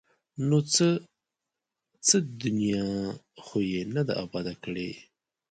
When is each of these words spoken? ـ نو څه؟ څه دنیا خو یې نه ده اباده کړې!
ـ 0.25 0.47
نو 0.47 0.57
څه؟ 0.73 0.87
څه 2.07 2.17
دنیا 2.43 2.87
خو 3.43 3.57
یې 3.71 3.81
نه 3.95 4.01
ده 4.07 4.13
اباده 4.23 4.53
کړې! 4.63 4.89